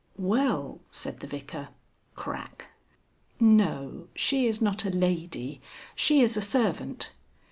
[0.17, 1.67] "Well," said the Vicar
[2.15, 2.71] (crack).
[3.39, 5.61] "No she is not a lady.
[5.95, 7.11] She is a servant."